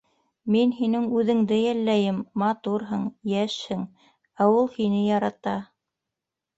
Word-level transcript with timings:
—Мин 0.53 0.71
һинең 0.77 1.03
үҙеңде 1.19 1.59
йәлләйем, 1.65 2.23
матурһың, 2.45 3.05
йәшһең, 3.37 3.87
ә 4.43 4.53
ул 4.59 4.71
һине 4.81 5.07
ярата. 5.15 5.59